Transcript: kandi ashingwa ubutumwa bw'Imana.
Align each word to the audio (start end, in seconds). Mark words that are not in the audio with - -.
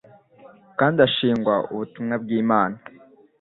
kandi 0.79 0.97
ashingwa 1.07 1.55
ubutumwa 1.73 2.15
bw'Imana. 2.23 2.77